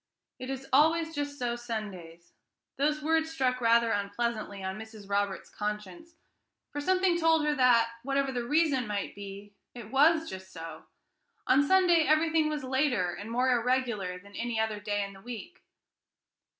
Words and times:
"It 0.39 0.49
is 0.49 0.67
always 0.73 1.13
just 1.13 1.37
so 1.37 1.55
Sundays." 1.55 2.33
These 2.77 3.03
words 3.03 3.29
struck 3.29 3.61
rather 3.61 3.91
unpleasantly 3.91 4.63
on 4.63 4.79
Mrs. 4.79 5.07
Roberts's 5.07 5.53
conscience, 5.53 6.15
for 6.71 6.81
something 6.81 7.19
told 7.19 7.45
her 7.45 7.53
that, 7.53 7.87
whatever 8.01 8.31
the 8.31 8.43
reason 8.43 8.87
might 8.87 9.13
be, 9.13 9.53
it 9.75 9.91
was 9.91 10.27
just 10.27 10.51
so. 10.51 10.85
On 11.45 11.61
Sunday 11.61 12.07
everything 12.07 12.49
was 12.49 12.63
later 12.63 13.13
and 13.13 13.29
more 13.29 13.51
irregular 13.51 14.17
than 14.17 14.35
any 14.35 14.59
other 14.59 14.79
day 14.79 15.03
in 15.05 15.13
the 15.13 15.21
week. 15.21 15.61